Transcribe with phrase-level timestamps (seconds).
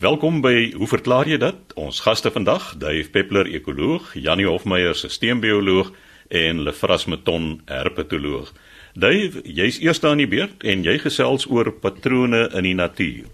[0.00, 1.72] Welkom by Hoe verklaar jy dit?
[1.76, 5.90] Ons gaste vandag, Dave Peppler, ekoloog, Janie Hofmeyer, sisteembioloog
[6.32, 8.48] en Lefras Meton, herpetoloog.
[8.96, 13.28] Dave, jy's eers daar in die beurt en jy gesels oor patrone in die natuur.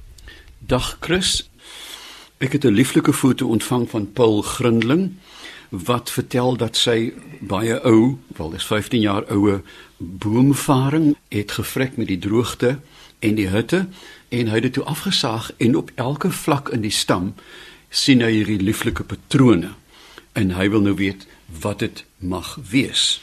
[0.59, 1.47] Dag Chris.
[2.43, 5.15] Ek het 'n lieflike foto ontvang van Paul Grindling
[5.71, 9.63] wat vertel dat sy baie ou, wel dis 15 jaar oue
[9.99, 12.79] boomvaring het gevrek met die droogte
[13.27, 13.87] en die hitte
[14.29, 17.35] en hy het dit toe afgesaag en op elke vlak in die stam
[17.91, 19.75] sien hy hierdie lieflike patrone
[20.37, 21.27] en hy wil nou weet
[21.63, 23.21] wat dit mag wees.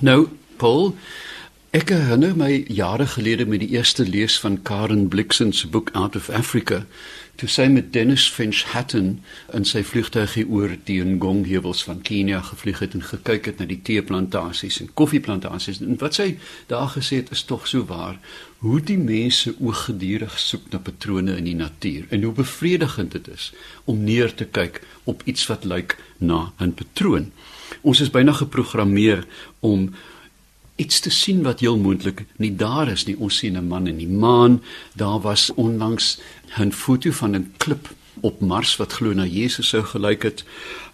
[0.00, 0.94] Nou Paul
[1.76, 6.16] Ek herinner my jare gelede met die eerste lees van Karen Blixen se boek Out
[6.16, 6.86] of Africa,
[7.38, 9.20] toe sy met Dennis Finch Hatton
[9.54, 13.78] in sy vliegtuigie oor die Ngong-heuwels van Kenia gevlieg het en gekyk het na die
[13.86, 15.78] teeplantasies en koffieplantasies.
[15.84, 16.32] En wat sy
[16.72, 18.18] daar gesê het is tog so waar,
[18.64, 23.52] hoe die mense ooggedurig soek na patrone in die natuur en hoe bevredigend dit is
[23.86, 27.30] om neer te kyk op iets wat lyk na 'n patroon.
[27.82, 29.26] Ons is byna geprogrammeer
[29.60, 29.92] om
[30.78, 33.16] iets te sien wat heel moontlik nie daar is nie.
[33.18, 34.62] Ons sien 'n man in die maan.
[34.94, 36.20] Daar was onlangs
[36.56, 40.44] 'n foto van 'n klip op Mars wat glo na Jesus sou gelyk het.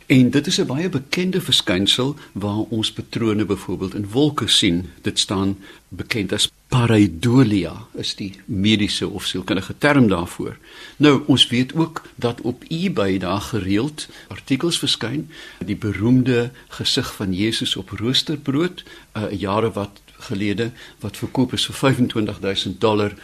[0.07, 4.91] En dit is 'n baie bekende verskynsel waar ons patrone byvoorbeeld in wolke sien.
[5.03, 10.57] Dit staan bekend as pareidolia is die mediese of sielkundige term daarvoor.
[10.97, 15.31] Nou ons weet ook dat op eBay daar gereeld artikels verskyn
[15.65, 21.67] die beroemde gesig van Jesus op roosterbrood 'n uh, jare wat gelede wat verkoop is
[21.67, 23.14] vir 25000 dollar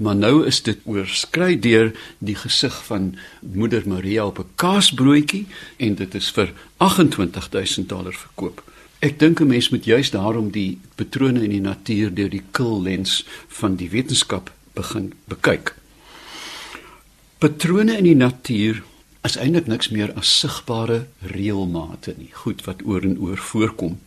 [0.00, 5.94] maar nou is dit oorskry deur die gesig van moeder Maria op 'n kaasbroodjie en
[5.94, 8.62] dit is vir 28000 dollar verkoop.
[9.00, 12.82] Ek dink 'n mens moet juis daarom die patrone in die natuur deur die kil
[12.82, 15.74] lens van die wetenskap begin bekyk.
[17.38, 18.82] Patrone in die natuur
[19.22, 23.98] is eintlik niks meer as sigbare reëlmate nie, goed wat oor en oor voorkom.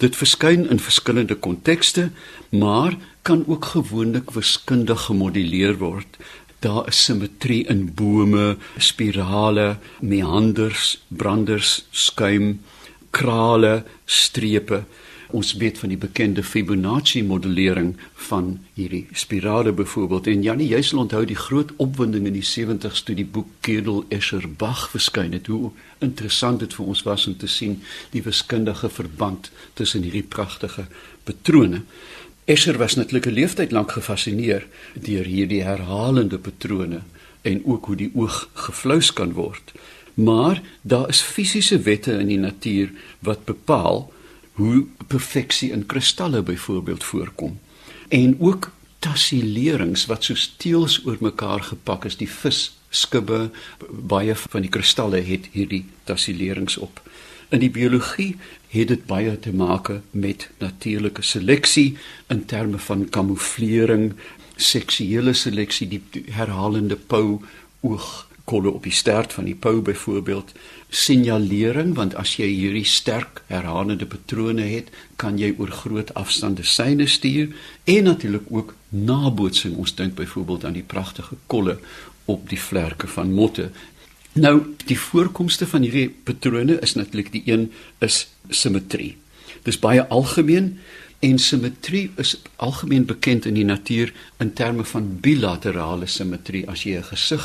[0.00, 2.10] Dit verskyn in verskillende kontekste,
[2.48, 6.16] maar kan ook gewoonlik wiskundig gemodelleer word.
[6.64, 12.62] Daar is simmetrie in bome, spirale, meanders, branders, skuim,
[13.10, 14.84] krale, strepe.
[15.30, 17.92] Ons weet van die bekende Fibonacci modellering
[18.28, 23.04] van hierdie spirale byvoorbeeld en Janie jy sal onthou die groot opwinding in die 70's
[23.06, 25.70] toe die boek Kedel Escher Bach verskyn het hoe
[26.02, 27.78] interessant dit vir ons was om te sien
[28.10, 30.88] die wiskundige verband tussen hierdie pragtige
[31.24, 31.84] patrone.
[32.50, 37.02] Escher was natuurlik 'n leeftyd lank gefassineer deur hierdie herhalende patrone
[37.42, 39.72] en ook hoe die oog gevlous kan word.
[40.14, 44.12] Maar daar is fisiese wette in die natuur wat bepaal
[44.60, 47.58] hoe perfeksie in kristalle byvoorbeeld voorkom.
[48.08, 52.18] En ook tassilerings wat so steels oor mekaar gepak is.
[52.20, 52.60] Die vis
[52.90, 53.48] skubbe
[53.90, 57.00] baie van die kristalle het hierdie tassilerings op.
[57.50, 58.34] In die biologie
[58.70, 61.96] het dit baie te maak met natuurlike seleksie
[62.30, 64.12] in terme van kamouflering
[64.60, 66.02] seksuele seleksie die
[66.36, 67.40] herhalende pou
[67.80, 68.10] oog
[68.50, 70.52] kolle op die stert van die pou byvoorbeeld
[70.90, 74.90] signalering want as jy hierdie sterk herhalende patrone het
[75.22, 79.76] kan jy oor groot afstande syne stuur en natuurlik ook nabootsing.
[79.78, 81.78] Ons dink byvoorbeeld aan die pragtige kolle
[82.30, 83.70] op die vlerke van motte.
[84.34, 84.56] Nou
[84.86, 87.70] die voorkomste van hierdie patrone is natuurlik die een
[88.02, 89.16] is simmetrie
[89.66, 90.74] dis baie algemeen
[91.20, 96.64] En simmetrie is algemeen bekend in die natuur in terme van bilaterale simmetrie.
[96.68, 97.44] As jy 'n gesig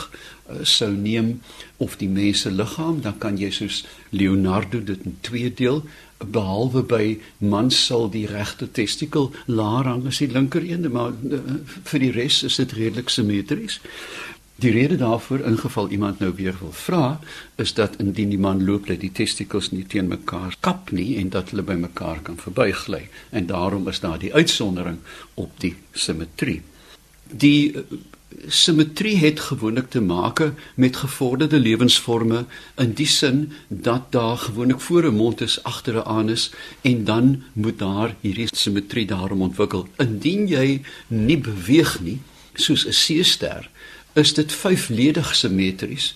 [0.50, 1.41] uh, sou neem
[1.78, 5.84] of die mens se liggaam, dan kan jy soos Leonardo dit in twee deel,
[6.18, 11.40] behalwe by mans sal die regte testikel laer hang as die linker een, maar uh,
[11.84, 13.81] vir die res is dit redelik simmetries.
[14.55, 17.19] Die rede daarvoor ingeval iemand nou weer wil vra
[17.55, 21.29] is dat indien die man loop dat die testikels nie teen mekaar kap nie en
[21.29, 23.01] dat hulle by mekaar kan verbygly
[23.35, 25.01] en daarom is daar die uitsondering
[25.33, 26.61] op die simmetrie.
[27.27, 27.83] Die uh,
[28.47, 30.39] simmetrie het gewoonlik te maak
[30.75, 32.46] met gevorderde lewensvorme
[32.79, 36.51] in die sin dat daar gewoonlik voor 'n mond is, agter 'n anus
[36.81, 39.87] en dan moet daar hierdie simmetrie daarom ontwikkel.
[39.97, 42.19] Indien jy nie beweeg nie
[42.53, 43.69] soos 'n seester
[44.16, 46.14] is dit vyfledig simmetries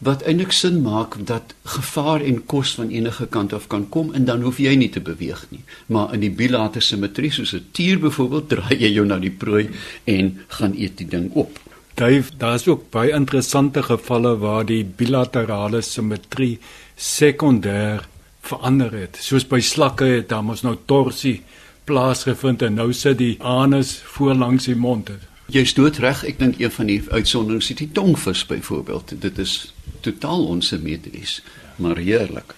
[0.00, 4.24] wat eintlik sin maak dat gevaar en kos van enige kant af kan kom en
[4.24, 5.60] dan hoef jy nie te beweeg nie.
[5.92, 9.68] Maar in die bilaterale simmetrie soos 'n tier byvoorbeeld draai jy jou na die prooi
[10.04, 11.58] en gaan eet die ding op.
[11.94, 16.58] Dave, daar's ook baie interessante gevalle waar die bilaterale simmetrie
[16.96, 18.06] sekondêr
[18.40, 19.18] verander het.
[19.20, 21.42] Soos by slakke het daar mos nou torsie
[21.84, 25.10] plaasgevind en nou sit die anus voor langs die mond.
[25.50, 26.22] Jy's doodreg.
[26.24, 29.14] Ek dink een van die uitsonderings is die tongvis byvoorbeeld.
[29.18, 31.40] Dit is totaal onsimmetries,
[31.76, 32.54] maar heerlik.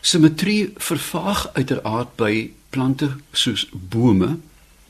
[0.00, 4.38] Simmetrie vervaag uiteraard by plante soos bome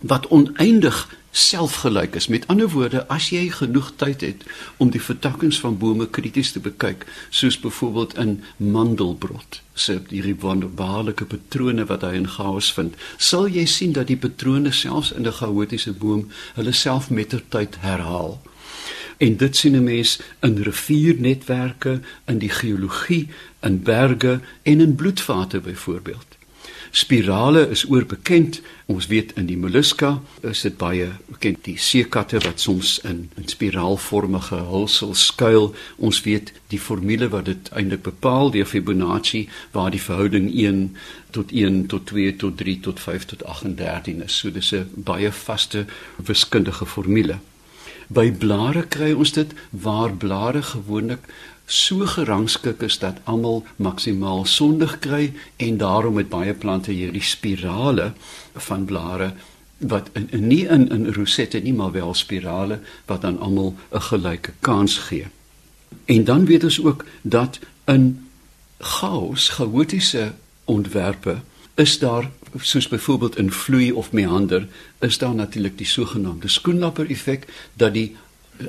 [0.01, 2.27] wat oneindig selfgelyk is.
[2.27, 4.45] Met ander woorde, as jy genoeg tyd het
[4.77, 11.29] om die vertakkings van bome krities te bekyk, soos byvoorbeeld in mandelbrot, se hierdie wonderbaarlike
[11.31, 15.39] patrone wat hy in chaos vind, sal jy sien dat die patrone selfs in 'n
[15.41, 18.41] chaotiese boom hulle self mettertyd herhaal.
[19.19, 23.29] En dit sien 'n mens in riviernetwerke, in die geologie,
[23.61, 26.38] in berge en in bloedvate byvoorbeeld.
[26.91, 28.61] Spirale is oorbekend.
[28.87, 33.49] Ons weet in die molluska is dit baie bekend die seekatte wat soms in in
[33.49, 35.75] spiraalvormige hulsel skuil.
[35.97, 40.97] Ons weet die formule wat dit eintlik bepaal deur Fibonacci waar die verhouding 1
[41.37, 44.39] tot 1 tot 2 tot 3 tot 5 tot 38 is.
[44.39, 45.85] So dis 'n baie vaste
[46.17, 47.39] wiskundige formule.
[48.09, 51.21] By blare kry ons dit waar blare gewoonlik
[51.69, 58.13] so gerangskik is dat almal maksimaal sondig kry en daarom met baie plante hierdie spirale
[58.69, 59.33] van blare
[59.79, 64.01] wat in, in nie in in rosette nie maar wel spirale wat aan almal 'n
[64.01, 65.27] gelyke kans gee.
[66.05, 68.29] En dan weet ons ook dat in
[68.79, 70.33] chaos, chaotiese
[70.65, 71.41] ontwerpe
[71.75, 72.31] is daar
[72.61, 74.69] soos byvoorbeeld in vloei of meander
[74.99, 78.17] is daar natuurlik die sogenaamde skoenlapper effek dat die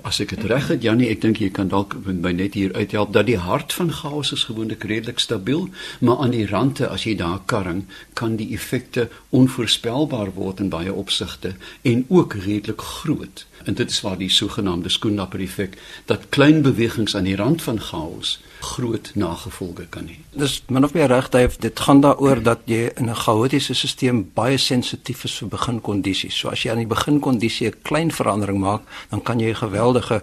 [0.04, 3.14] as ek dit reg het Jannie, ek dink jy kan dalk my net hier uithelp
[3.16, 5.68] dat die hart van chaos is gewoonlik redelik stabiel,
[6.00, 10.94] maar aan die rande as jy daar karring, kan die effekte onvoorspelbaar word in baie
[10.94, 13.46] opsigte en ook redelik groot.
[13.66, 17.82] En dit is waar die sogenaamde skoenlapper effek dat klein bewegings aan die rand van
[17.82, 20.18] chaos groot nagevolge kan hê.
[20.32, 21.30] Dis min of meer reg,
[21.60, 26.36] dit gaan daaroor dat jy in 'n chaotiese stelsel baie sensitief is vir beginkondisies.
[26.36, 30.22] So as jy aan die beginkondisie 'n klein verandering maak, dan kan jy 'n geweldige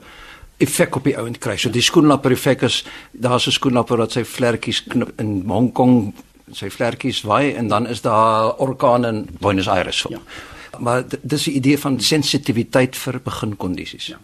[0.59, 1.57] effek op die ouend kry.
[1.57, 6.15] So die skoenlapper effek is daar's 'n skoenlapper wat sy vlekkies knip in Hong Kong,
[6.53, 9.97] sy vlekkies waai en dan is daar orkane in Buenos Aires.
[9.97, 10.11] So.
[10.11, 10.21] Ja.
[10.79, 14.07] Maar dis die idee van sensitiwiteit vir beginkondisies.
[14.07, 14.19] Ja.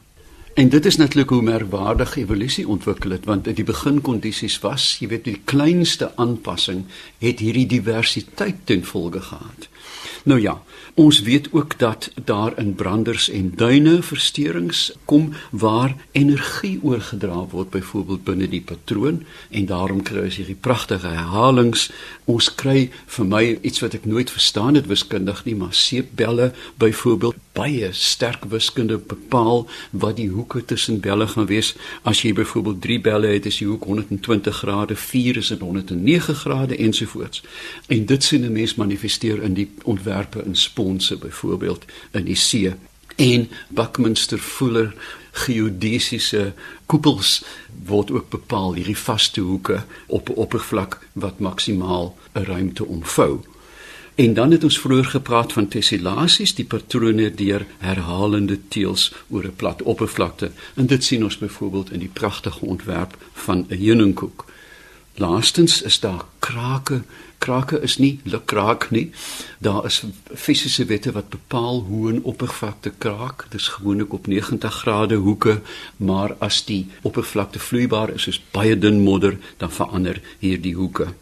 [0.55, 5.09] En dit is natuurlik hoe merkwaardig evolusie ontwikkel het want in die beginkondisies was, jy
[5.09, 6.85] weet, die kleinste aanpassing
[7.25, 9.69] het hierdie diversiteit ten gevolge gehad.
[10.25, 10.63] Nou ja,
[10.95, 17.71] ons weet ook dat daar in branders en duine versteurings kom waar energie oorgedra word
[17.71, 21.91] byvoorbeeld binne die patroon en daarom kry ons hierdie pragtige herhalings.
[22.25, 27.41] Ons kry vir my iets wat ek nooit verstaan het wiskundig nie, maar seepbelle byvoorbeeld
[27.53, 31.75] baie sterk wiskunde bepaal wat die hoeke tussen belle gaan wees.
[32.09, 36.77] As jy byvoorbeeld 3 belle het, is die hoek 120 grade, 4 is 109 grade
[36.77, 37.43] ensovoorts.
[37.89, 42.75] En dit sien 'n mens manifesteer in die ontwerpe in sponse byvoorbeeld in die see
[43.17, 44.95] en Buckminster Fuller
[45.33, 46.53] geodesiese
[46.87, 47.43] koepels
[47.87, 53.41] word ook bepaal hierdie vaste hoeke op 'n oppervlak wat maksimaal 'n ruimte omvou.
[54.15, 59.57] En dan het ons vroeër gepraat van tessellasies, die patrone deur herhalende teels oor 'n
[59.57, 60.51] plat oppervlakte.
[60.75, 64.45] En dit sien ons byvoorbeeld in die pragtige ontwerp van 'n heuningkoek.
[65.15, 67.03] Laastens is daar krake.
[67.43, 69.09] Krake is nie lukraak nie.
[69.59, 70.03] Daar is
[70.35, 73.47] fisiese wette wat bepaal hoe 'n oppervlakte kraak.
[73.51, 75.61] Dit is gewoonlik op 90 grade hoeke,
[75.97, 81.15] maar as die oppervlakte vloeibaar is, soos baie dun modder, dan verander hierdie hoeke.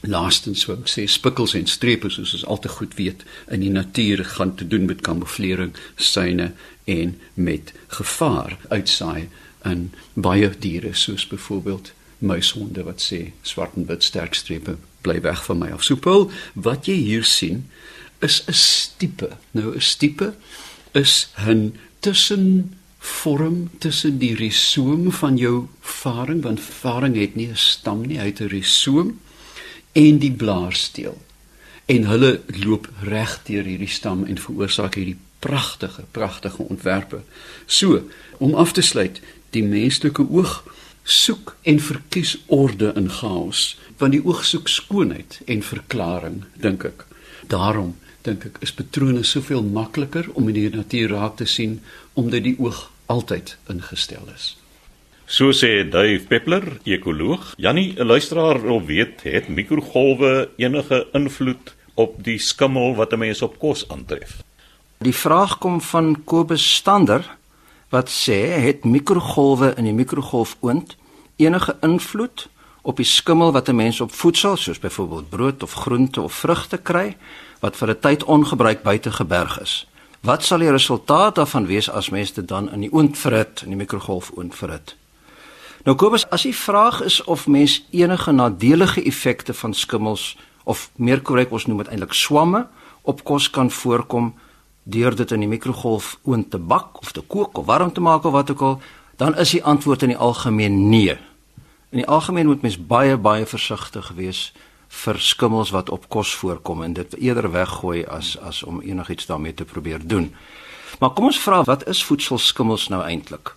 [0.00, 3.70] Laastens wou ek sê spikkels en strepe soos ons al te goed weet in die
[3.70, 6.52] natuur gaan te doen met kamouflering, syne
[6.84, 9.28] en met gevaar uitsaai
[9.64, 15.44] in baie diere soos byvoorbeeld muishonde wat sê swart en wit sterk strepe bly weg
[15.44, 16.30] van my of soepel
[16.66, 17.64] wat jy hier sien
[18.24, 20.34] is 'n stipe nou 'n stipe
[20.92, 27.56] is 'n tussen vorm tussen die risoom van jou varing want varing het nie 'n
[27.56, 29.20] stam nie hy het 'n risoom
[29.94, 31.22] en die blaarsteel.
[31.86, 37.20] En hulle loop reg deur hierdie stam en veroorsaak hierdie pragtige, pragtige ontwerpe.
[37.66, 38.02] So,
[38.38, 39.20] om af te sluit,
[39.54, 40.62] die menslike oog
[41.04, 47.04] soek en verkies orde in chaos, want die oog soek skoonheid en verklaring, dink ek.
[47.48, 47.94] Daarom
[48.24, 51.80] dink ek is patrone soveel makliker om in die natuur raak te sien
[52.14, 54.54] omdat die oog altyd ingestel is.
[55.26, 57.54] So sê Dave Peppler, ekoloog.
[57.56, 63.42] Jannie, 'n luisteraar wil weet, het mikrogolwe enige invloed op die skimmel wat 'n mens
[63.42, 64.42] op kos aantref?
[64.98, 67.36] Die vraag kom van Kobus Stander
[67.90, 70.96] wat sê, het mikrogolwe in die mikrogolfoond
[71.36, 72.48] enige invloed
[72.82, 76.76] op die skimmel wat 'n mens op voedsel, soos byvoorbeeld brood of groente of vrugte
[76.76, 77.16] kry,
[77.60, 79.86] wat vir 'n tyd ongebruik buite geberg is?
[80.20, 83.68] Wat sal die resultaat daarvan wees as mense dit dan in die oond verhit, in
[83.68, 84.96] die mikrogolf oond verhit?
[85.84, 91.20] Nou Kobus, as die vraag is of mens enige nadelige effekte van skimmels of meer
[91.20, 92.66] korrek ons noem dit eintlik swamme
[93.02, 94.34] op kos kan voorkom
[94.84, 98.24] deur dit in die mikrogolf oond te bak of te kook of warm te maak
[98.24, 98.80] of wat ook al,
[99.16, 101.16] dan is die antwoord in die algemeen nee.
[101.90, 104.52] In die algemeen moet mens baie baie versigtig wees
[104.88, 109.54] vir skimmels wat op kos voorkom en dit eerder weggooi as as om enigiets daarmee
[109.54, 110.34] te probeer doen.
[111.00, 113.54] Maar kom ons vra wat is voedselskimmels nou eintlik?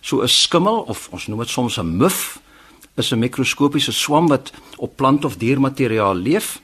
[0.00, 2.40] So 'n skimmel of ons noem dit soms 'n muf
[2.96, 6.60] is 'n mikroskopiese swam wat op plant of diermateriaal leef.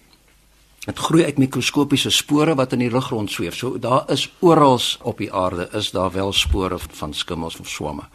[0.86, 3.56] Dit groei uit mikroskopiese spore wat in die lug rond sweef.
[3.58, 8.06] So daar is oral op die aarde is daar wel spore van skimmels of swamme.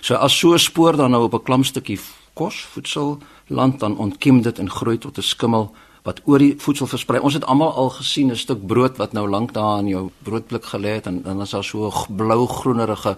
[0.00, 2.00] So as so 'n spoor dan nou op 'n klampstukkie
[2.34, 6.86] kos, voedsel land dan ontkiem dit en groei tot 'n skimmel wat oor die voedsel
[6.86, 7.20] versprei.
[7.20, 10.64] Ons het almal al gesien 'n stuk brood wat nou lank daar in jou broodblik
[10.64, 13.16] gelê het en dan is daar so 'n blou-groenerige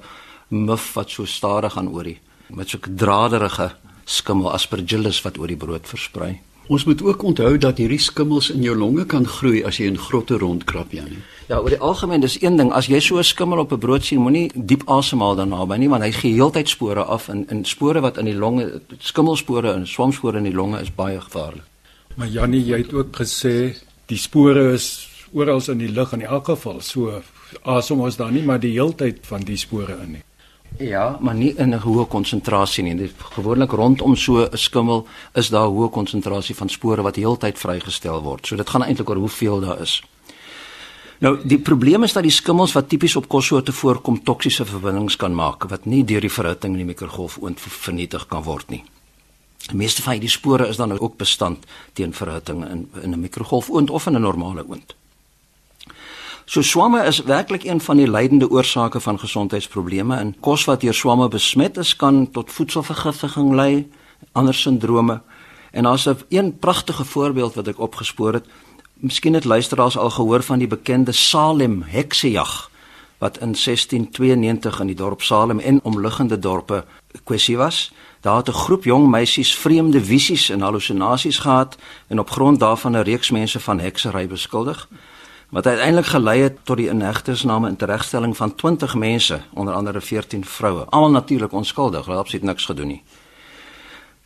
[0.48, 3.74] muf wat so stadig aan oor die met so 'n draderige
[4.04, 6.40] skimmel aspergillus wat oor die brood versprei.
[6.68, 9.96] Ons moet ook onthou dat hierdie skimmels in jou longe kan groei as jy in
[9.96, 11.22] grotte rondkrap, Janie.
[11.48, 14.04] Ja, oor die algemeen dis een ding, as jy so 'n skimmel op 'n brood
[14.04, 17.64] sien, moenie diep asemhaal daarna by nie, want hy gee heeltyd spore af en in
[17.64, 21.64] spore wat in die longe, skimmelspore en swamspore in die longe is baie gevaarlik.
[22.14, 26.44] Maar Jannie, jy het ook gesê die spore is oral in die lug in elk
[26.44, 26.80] geval.
[26.80, 27.22] So
[27.62, 30.22] asem ons daar nie maar die heeltyd van die spore in nie.
[30.76, 32.96] Ja, maar nie in 'n hoë konsentrasie nie.
[32.96, 38.22] Dit gewoonlik rondom so 'n skimmel is daar hoë konsentrasie van spore wat heeltyd vrygestel
[38.22, 38.46] word.
[38.46, 40.02] So dit gaan eintlik oor hoeveel daar is.
[41.18, 45.34] Nou, die probleem is dat die skimmels wat tipies op kossoorte voorkom toksiese verbindings kan
[45.34, 48.84] maak wat nie deur die verhitting in die mikrogolf oond vernietig kan word nie.
[49.66, 53.70] Die meeste van hierdie spore is dan ook bestand teen verhitting in in 'n mikrogolf
[53.70, 54.94] oond of in 'n normale oond.
[56.48, 60.94] So swamme is werklik een van die leidende oorsake van gesondheidsprobleme en kos wat deur
[60.94, 63.90] swamme besmet is kan tot voedselvergiftiging lei,
[64.32, 65.20] ander sindrome.
[65.70, 68.46] En daar's 'n een pragtige voorbeeld wat ek opgespoor het.
[68.94, 72.70] Miskien het luisteraars al gehoor van die bekende Salem heksejag
[73.18, 76.84] wat in 1692 in die dorp Salem en omliggende dorpe
[77.24, 77.92] kwessie was.
[78.20, 81.76] Daar het 'n groep jong meisies vreemde visies en halusinasies gehad
[82.06, 84.88] en op grond daarvan 'n reeks mense van heksery beskuldig
[85.48, 90.44] wat uiteindelik gelei het tot die inhegtersname en teregstelling van 20 mense, onder andere 14
[90.44, 93.02] vroue, almal natuurlik onskuldig, hulle het absoluut niks gedoen nie.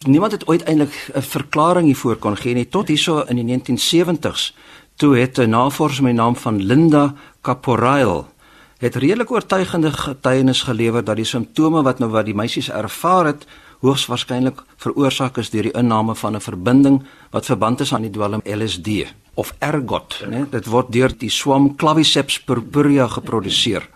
[0.07, 4.55] Niemand het ooit eintlik 'n verklaring hiervoor kon gee nie tot hierso in die 1970s,
[4.97, 8.31] toe het 'n navorser met die naam van Linda Caporail
[8.79, 13.47] het redelik oortuigende getuienis gelewer dat die simptome wat nou wat die meisies ervaar het
[13.81, 18.11] hoogs waarskynlik veroorsaak is deur die inname van 'n verbinding wat verband is aan die
[18.11, 18.89] dwelm LSD
[19.35, 20.45] of ergot, né?
[20.51, 23.89] Dit word deur die swam Claviceps purpurea geproduseer.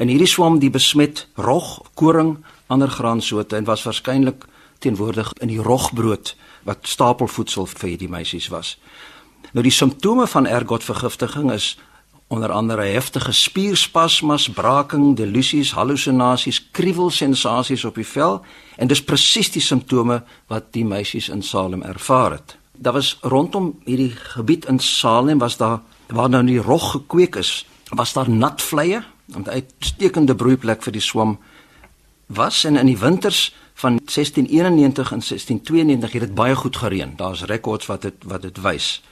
[0.00, 2.38] En hierdie swam die besmet rog, koring,
[2.72, 4.46] ander graansoorte en was waarskynlik
[4.80, 6.34] teenwoordig in die rogbrood
[6.64, 8.78] wat stapelvoedsel vir hierdie meisies was.
[9.52, 11.74] Nou die simptome van ergot vergiftiging is
[12.30, 18.38] onder andere heftige spierspasmas, braking, delusies, halusinasies, kriewelsensasies op die vel
[18.78, 23.74] en dis presies die simptome wat die meisies in Salem ervaar het daar was rondom
[23.84, 28.62] hierdie gebied in Salem was daar waar nou die rog gekweek is, was daar nat
[28.62, 31.38] vleie, 'n uitstekende broeiplek vir die swam
[32.26, 37.12] was en in die winters van 1691 en 1692 het dit baie goed gereën.
[37.16, 39.02] Daar's rekords wat dit wat dit wys.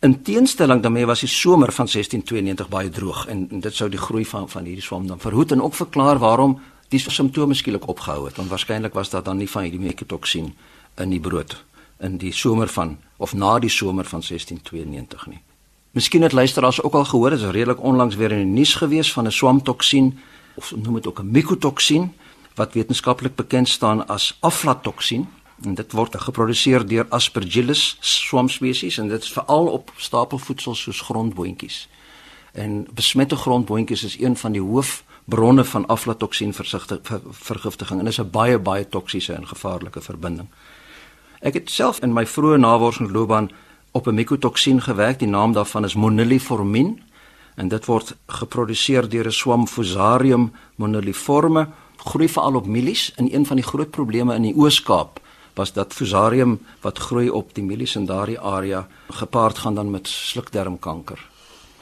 [0.00, 4.00] In teenstelling daarmee was die somer van 1692 baie droog en, en dit sou die
[4.00, 8.24] groei van van hierdie swam dan verhoed en ook verklaar waarom die simptome skielik opgehou
[8.24, 10.54] het want waarskynlik was daar dan nie van hierdie mekotoksin
[10.96, 11.64] in die brood
[11.98, 15.42] in die somer van of na die somer van 1692 nie.
[15.90, 19.12] Miskien het luisteraars ook al gehoor, dit is redelik onlangs weer in die nuus gewees
[19.12, 20.18] van 'n swamtoksien
[20.54, 22.12] of noem dit ook 'n mikotoksin
[22.54, 25.28] wat wetenskaplik bekend staan as aflatoksin
[25.62, 31.88] en dit word geproduseer deur Aspergillus swamspesies en dit is veral op stapelvoedsel soos grondboontjies.
[32.52, 36.54] En besmette grondboontjies is een van die hoofbronne van aflatoksin
[37.30, 40.48] vergiftiging en is 'n baie baie toksiese en gevaarlike verbinding.
[41.46, 43.50] Ek het self in my vroeë navorsingsloopbaan
[43.94, 45.18] op 'n mikotoksin gewerk.
[45.18, 47.02] Die naam daarvan is moniliformin
[47.54, 53.12] en dit word geproduseer deur 'n swam Fusarium moniliforme, groei veral op mielies.
[53.14, 55.20] En een van die groot probleme in die Oos-Kaap
[55.54, 60.08] was dat Fusarium wat groei op die mielies in daardie area gepaard gaan dan met
[60.08, 61.28] slukdarmkanker.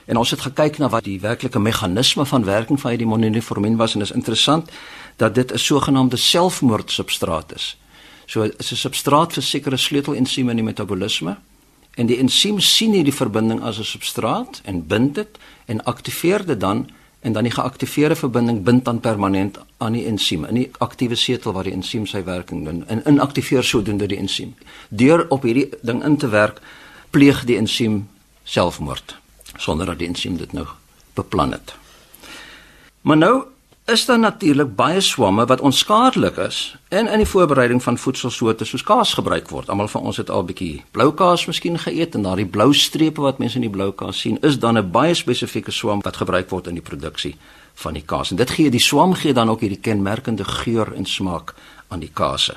[0.04, 3.92] En ons het gekyk na wat die werklike meganisme van werking van hierdie moniliformin was
[3.92, 4.70] en dit is interessant
[5.16, 7.78] dat dit 'n sogenaamde selfmoordsubstraat is.
[8.26, 11.36] So is 'n substraat vir sekere sleutelensieme in die metabolisme
[11.94, 16.60] En die ensiem sien hierdie verbinding as 'n substraat en bind dit en aktiveer dit
[16.60, 16.90] dan
[17.20, 21.52] en dan die geaktiveerde verbinding bind dan permanent aan die ensiem in die aktiewe setel
[21.52, 24.54] waar die ensiem sy werking doen en inaktiveer sodoende die ensiem.
[24.88, 26.60] Deur op hierdie ding in te werk,
[27.10, 28.08] pleeg die ensiem
[28.44, 29.16] selfmoord
[29.56, 30.66] sonder dat die ensiem dit nou
[31.14, 31.74] beplan het.
[33.00, 33.44] Maar nou
[33.84, 38.82] is daar natuurlik baie swamme wat onskadelik is en in die voorbereiding van voedselsoorte soos
[38.82, 39.68] kaas gebruik word.
[39.68, 43.20] Almal van ons het al 'n bietjie blou kaas miskien geëet en daardie blou strepe
[43.20, 46.50] wat mense in die blou kaas sien, is dan 'n baie spesifieke swam wat gebruik
[46.50, 47.36] word in die produksie
[47.74, 48.30] van die kaas.
[48.30, 51.54] En dit gee die swam gee dan ook hierdie kenmerkende geur en smaak
[51.88, 52.54] aan die kase.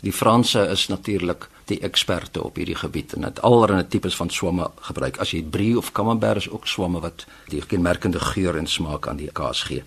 [0.00, 4.70] Die Franse is natuurlik die eksperte op hierdie gebied en het allerlei tipes van swamme
[4.80, 5.16] gebruik.
[5.16, 9.16] As jy brie of camembert is ook swamme wat die kenmerkende geur en smaak aan
[9.16, 9.84] die kaas gee.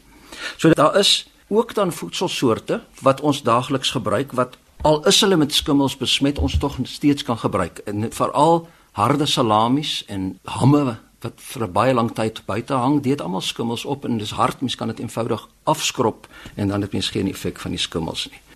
[0.57, 5.53] So daar is ook dan voedselsoorte wat ons daagliks gebruik wat al is hulle met
[5.53, 11.63] skimmels besmet ons tog steeds kan gebruik en veral harde salamies en hamme wat vir
[11.63, 14.87] 'n baie lang tyd buite hang, dit almal skimmels op en dis hard, mens kan
[14.87, 18.46] dit eenvoudig afskrob en dan het mens geen effek van die skimmels nie.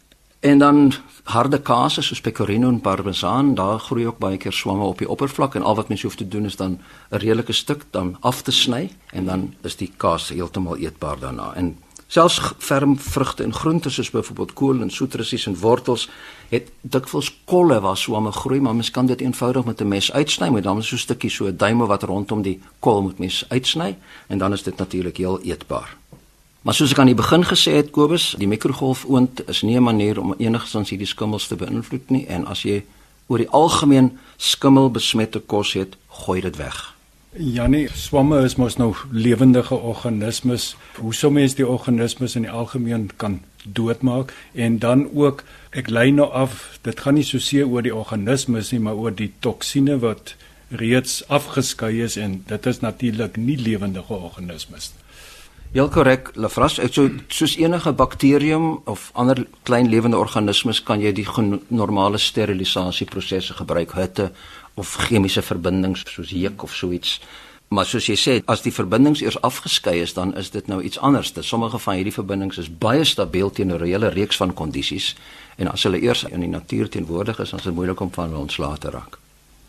[0.42, 0.94] En dan
[1.24, 5.56] harde kase soos pecorino en parmesan, daar groei ook baie keer swamme op die oppervlak
[5.56, 8.52] en al wat mens hoef te doen is dan 'n redelike stuk dan af te
[8.52, 11.54] sny en dan is die kaas heeltemal eetbaar daarna.
[11.54, 16.10] En selfs ferm vrugte en groente soos byvoorbeeld kool en soetrusies en wortels
[16.50, 20.50] het dikwels kolle waar swamme groei, maar mens kan dit eenvoudig met 'n mes uitsny,
[20.50, 23.98] met dan so 'n stukkie so 'n duim wat rondom die kol moet mens uitsny
[24.28, 25.98] en dan is dit natuurlik heel eetbaar.
[26.62, 30.20] Maar soos ek aan die begin gesê het Kobus, die mikrogolfoond is nie 'n manier
[30.22, 32.84] om enigsins hierdie skimmels te beïnvloed nie en as jy
[33.28, 36.94] oor die algemeen skimmelbesmette kos het, gooi dit weg.
[37.34, 40.76] Janie, swamme is mos nou lewendige organismes.
[40.98, 46.12] Hoe sou mens die organismes in die algemeen kan doodmaak en dan ook ek lei
[46.12, 49.98] nou af, dit gaan nie so seer oor die organismes nie, maar oor die toksine
[50.00, 50.36] wat
[50.70, 55.01] reeds afgeskei is en dit is natuurlik nie lewendige organismes nie.
[55.72, 61.24] Heel korrek, Lafras, so soos enige bakterium of ander klein lewende organismes kan jy die
[61.72, 64.34] normale sterilisasieprosesse gebruik, hitte
[64.76, 67.22] of chemiese verbindings soos heek of so iets.
[67.72, 71.00] Maar soos jy sê, as die verbindings eers afgeskei is, dan is dit nou iets
[71.00, 71.32] anders.
[71.32, 75.16] Dit sommige van hierdie verbindings is baie stabiel teenoor 'n hele reeks van kondisies
[75.56, 78.28] en as hulle eers in die natuur teenwoordig is, dan is dit moeilik om van
[78.28, 79.18] hulle ontslae te raak.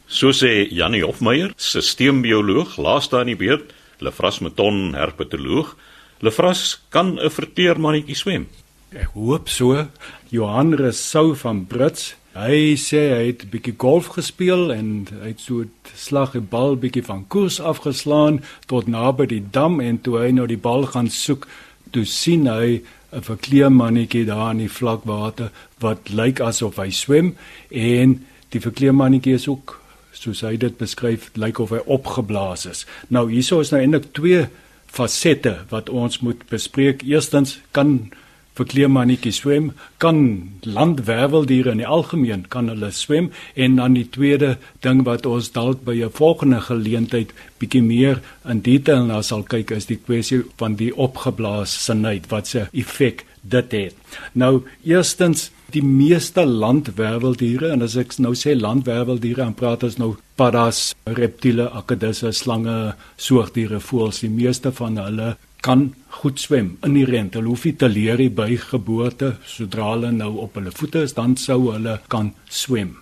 [0.09, 5.77] So sê Janie Hofmeyer, sisteembioloog, laaste aan die beurt, Lefras Meton, herpetoloog.
[6.23, 8.47] Lefras kan 'n verteermannetjie swem.
[8.95, 9.89] Ek hoop so.
[10.31, 15.41] Johan Resou van Brits, hy sê hy het 'n bietjie golf gespeel en hy het
[15.41, 20.19] so 'n slag 'n bal bietjie van koers afgeslaan tot naby die dam en toe
[20.19, 21.49] hy nou die bal gaan soek,
[21.91, 22.83] toe sien hy
[23.13, 27.37] 'n verkleermannetjie daar in die vlakwater wat lyk asof hy swem
[27.71, 29.81] en die verkleermannetjie is ook
[30.13, 32.87] soos hy dit beskryf, lyk of hy opgeblaas is.
[33.09, 34.47] Nou hierso is nou eintlik twee
[34.93, 37.03] fasette wat ons moet bespreek.
[37.09, 38.13] Eerstens kan
[38.59, 39.71] verkleermannetjies swem,
[40.03, 40.19] kan
[40.61, 45.85] landwerweldiere in die algemeen kan hulle swem en dan die tweede ding wat ons dalk
[45.87, 50.77] by 'n volgende geleentheid bietjie meer in detail na sal kyk is die kwessie van
[50.77, 53.95] die opgeblaasenheid wat se effek dit het.
[54.33, 60.11] Nou eerstens die meeste landwerweldiere en as ek nou sê landwerweldiere dan praat ons nou
[60.39, 67.37] paddas, reptiele, akedisse, slange, soogdiere, voëls, die meeste van hulle kan goed swem inherent.
[67.39, 71.39] Hulle hoef nie te leer by geboorte sodra hulle nou op hulle voete is dan
[71.39, 72.99] sou hulle kan swem.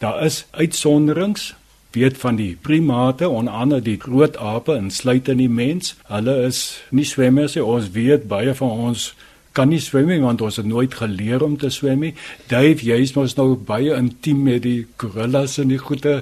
[0.00, 1.52] Daar is uitsonderings
[1.94, 5.94] weet van die primate onder andere die groot ape insluitend die mens.
[6.10, 7.62] Hulle is nie swemmers nie.
[7.62, 9.12] Ons weet baie van ons
[9.54, 12.14] kan nie swem nie want ons het nooit geleer om te swem nie.
[12.50, 16.20] Dave, jy is mos nou baie intiem met die gorillas en die goeie.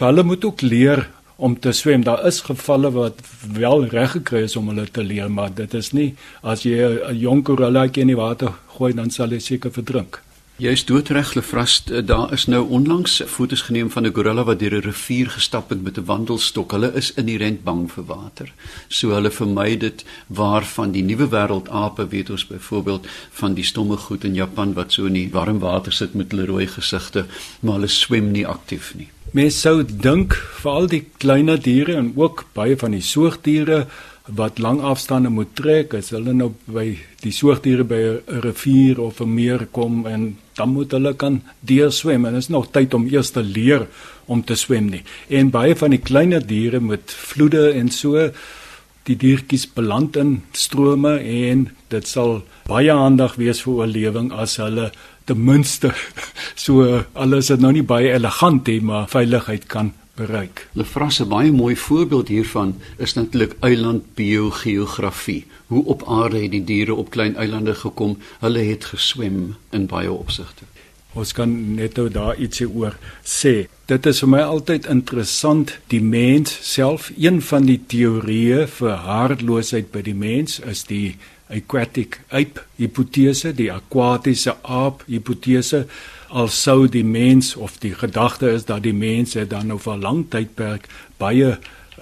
[0.00, 2.04] Hulle moet ook leer om te swem.
[2.04, 3.20] Daar is gevalle wat
[3.56, 7.16] wel reg gekry is om hulle te leer, maar dit is nie as jy 'n
[7.16, 10.20] jong gorilla in die water gooi dan sal hy seker verdrink.
[10.60, 11.88] Jy is doodreg gefrast.
[11.90, 15.68] Eh, daar is nou onlangs foto's geneem van 'n gorilla wat deur 'n rivier gestap
[15.68, 16.70] het met 'n wandelstok.
[16.70, 18.52] Hulle is inherënt bang vir water.
[18.88, 24.24] So hulle vermy dit waarvan die nuwe wêreldape weet ons byvoorbeeld van die stomme goed
[24.24, 27.26] in Japan wat so in die warm water sit met hulle rooi gesigte,
[27.60, 29.08] maar hulle swem nie aktief nie.
[29.32, 33.84] Mens sou dink vir al die kleiner diere en ook baie van die soogdiere
[34.36, 36.86] wat lang afstande moet trek as hulle nou by
[37.22, 41.90] die soogdiere by 'n rivier of 'n meer kom en dan moet hulle kan deur
[41.92, 43.86] swem en is nog tyd om eers te leer
[44.26, 45.02] om te swem nie.
[45.28, 48.30] En baie van die kleiner diere met vloede en so
[49.04, 54.90] die diertjies beland in strome en dit sal baie handig wees vir oorlewing as hulle
[55.30, 55.92] ten minste
[56.64, 60.66] so alles is nou nie baie elegant nie maar veiligheid kan bereik.
[60.74, 65.46] Lefras 'n baie mooi voorbeeld hiervan is natuurlik eilandbiogeografie.
[65.66, 68.18] Hoe op aarde het die diere op klein eilande gekom?
[68.40, 70.64] Hulle het geswem in baie opsigte.
[71.12, 73.66] Ons kan net nou daar ietsie oor sê.
[73.86, 77.10] Dit is vir my altyd interessant die mens self.
[77.16, 81.16] Een van die teorieë vir hartloosheid by die mens is die
[81.50, 85.86] aquatic ape hipotese, die akwatiese aap hipotese
[86.28, 90.00] al sou die mens of die gedagte is dat die mense dan nou vir 'n
[90.00, 91.58] lang tydperk baie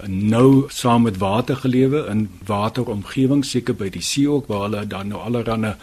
[0.07, 5.07] nou saam met water gelewe in wateromgewing seker by die see ook waar hulle dan
[5.07, 5.75] nou allerlei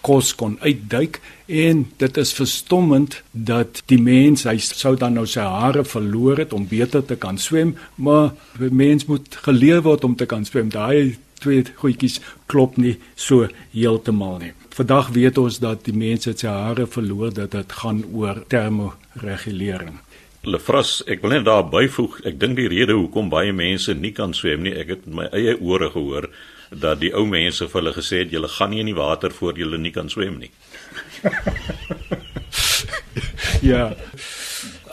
[0.00, 1.20] kos kon uitduik.
[1.46, 6.52] En dit is verstommend dat die mens hy sou dan nou sy hare verloor het
[6.56, 10.70] om beter te kan swem maar die mens moet geleer word om te kan swem.
[10.70, 16.48] Daai twee goedjies klop nie so heeltemal nie Vandag weet ons dat die mense se
[16.48, 19.98] hare verloor dat dit gaan oor termoregulering.
[20.46, 24.32] Lefras, ek wil net daar byvoeg, ek dink die rede hoekom baie mense nie kan
[24.32, 26.30] swem nie, ek het met my eie ore gehoor
[26.70, 29.58] dat die ou mense vir hulle gesê het julle gaan nie in die water voor
[29.58, 30.52] julle nie kan swem nie.
[33.72, 33.90] ja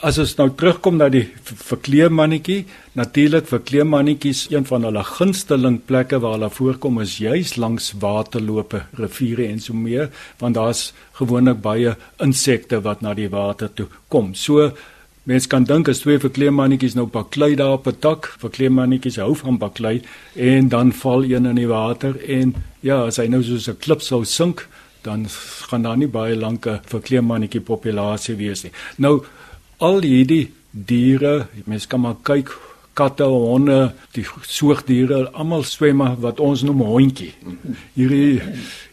[0.06, 2.66] as ons nou terugkom na die verkleemannetjie,
[2.98, 9.48] natuurlik verkleemannetjies een van hulle gunsteling plekke waar hulle voorkom is juis langs waterloope, riviere
[9.48, 14.34] en so meer, want daar's gewoonlik baie insekte wat na die water toe kom.
[14.36, 14.72] So
[15.28, 19.58] mens kan dink as twee verkleemannetjies nou baklei daar op 'n tak, verkleemannetjies hou van
[19.58, 20.02] baklei
[20.36, 24.02] en dan val een in die water en ja, as hy nou soos 'n klip
[24.02, 24.68] sou sink,
[25.02, 25.26] dan
[25.70, 28.72] gaan daar nie baie lank 'n verkleemannetjie populasie wees nie.
[28.98, 29.24] Nou
[29.84, 32.52] al hierdie diere, mense kan maar kyk
[32.98, 37.34] katte, honde, die soogdiere, almal swem wat ons noem hondjie.
[37.94, 38.42] Hierdie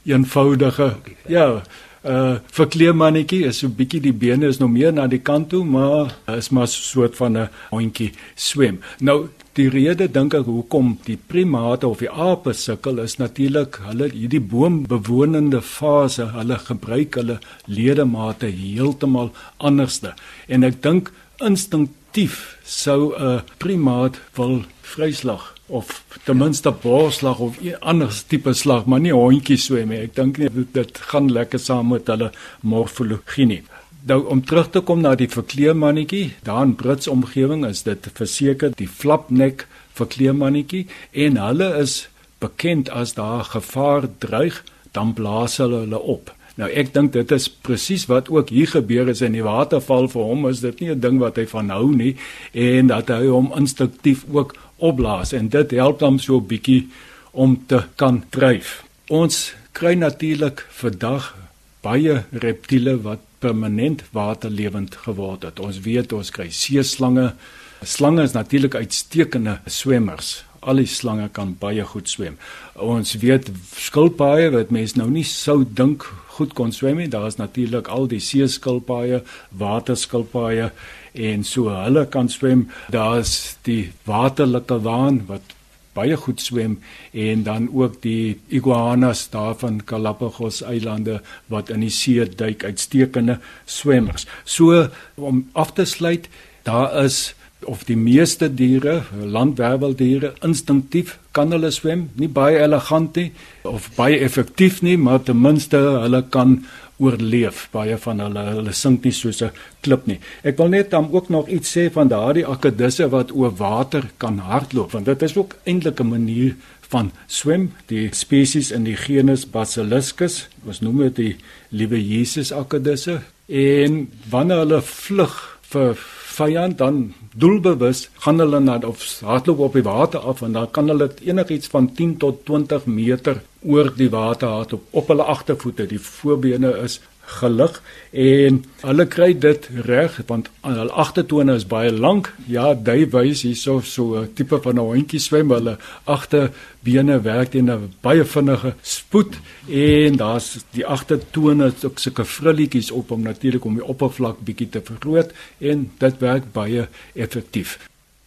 [0.05, 0.91] eenvoudige
[1.33, 1.63] ja,
[2.05, 5.65] uh verkleemannetjie is so 'n bietjie die bene is nog meer na die kant toe,
[5.65, 8.81] maar is maar so 'n soort van 'n hondjie swem.
[9.01, 14.09] Nou Die rede dink ek hoekom die primate of die ape sukkel is natuurlik hulle
[14.11, 17.37] hierdie boombewonende fase, hulle gebruik hulle
[17.71, 19.31] ledemate heeltemal
[19.63, 20.17] anderste.
[20.51, 27.77] En ek dink instinktief sou 'n primaat wil vryslag of ten minste boorslag of 'n
[27.81, 29.99] ander tipe slag, maar nie hondjie swem nie.
[29.99, 33.63] Ek dink nie dit gaan lekker saam met hulle morfologie nie.
[34.07, 38.73] Nou om terug te kom na die verkleemannetjie, daar in Brits omgewing is dit verseker
[38.77, 45.99] die flapnek verkleemannetjie en hulle is bekend as daar gevaar dreig, dan blaas hulle hulle
[45.99, 46.35] op.
[46.61, 50.29] Nou ek dink dit is presies wat ook hier gebeur is in die waterval vir
[50.29, 52.15] hom is dit nie 'n ding wat hy van hou nie
[52.53, 56.89] en dat hy hom instinktief ook opblaas en dit help hom so 'n bietjie
[57.33, 58.85] om te kan dryf.
[59.09, 61.35] Ons kry natuurlik vandag
[61.83, 65.61] baie reptiele wat permanent waterlewend geword het.
[65.61, 67.35] Ons weet ons kry seeslange.
[67.83, 70.45] Slange is natuurlik uitstekende swemmers.
[70.65, 72.39] Al die slange kan baie goed swem.
[72.81, 76.07] Ons weet skilpaaie wat mense nou nie sou dink
[76.39, 77.11] goed kon swem nie.
[77.13, 80.71] Daar is natuurlik al die seeskilpaaie, waterskilpaaie
[81.15, 82.69] en so hulle kan swem.
[82.91, 85.55] Daar's die waterlike waan wat
[85.95, 86.79] baie goed swem
[87.13, 93.39] en dan ook die iguanas daar van Galapagos eilande wat in die see duik uitstekende
[93.65, 94.27] swemmers.
[94.45, 96.29] So om af te sluit,
[96.67, 97.35] daar is
[97.67, 103.33] of die meeste diere, landwerweldiere instinktief kan hulle swem, nie baie elegant nie
[103.69, 106.61] of baie effektief nie, maar ten minste hulle kan
[107.03, 107.69] oorleef.
[107.73, 109.51] Baie van hulle hulle sink nie soos 'n
[109.83, 110.19] klip nie.
[110.45, 114.39] Ek wil net dan ook nog iets sê van daardie akedisse wat oor water kan
[114.39, 116.57] hardloop, want dit is ook eintlik 'n manier
[116.89, 117.73] van swem.
[117.87, 121.37] Die spesies in die genus Basiliscus, ons noem dit die
[121.71, 125.97] liewe Jesus akedisse, en wanneer hulle vlug vir
[126.35, 127.01] vyand dan
[127.35, 131.71] doelbewus gaan hulle na of hardloop op die water af en dan kan hulle enigiets
[131.73, 135.87] van 10 tot 20 meter oor die water hardloop op hulle agtervoete.
[135.87, 137.81] Die voorbene is gelig
[138.13, 142.33] en hulle kry dit reg want hulle agtertone is baie lank.
[142.51, 147.71] Ja, dui wys hierso so 'n tipe van 'n hondjie swem hulle agterbene werk teen
[147.71, 153.75] 'n baie vinnige spoed en daar's die agtertone ook sulke frilletjies op om natuurlik om
[153.75, 157.79] die oppervlak bietjie te vergroot en dit werk baie effektief.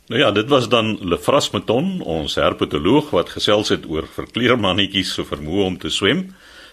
[0.08, 5.26] Nou ja, dit was dan Lefras Meton, ons herpetoloog wat gesels het oor verkleermannetjies se
[5.28, 6.30] vermoë om te swem.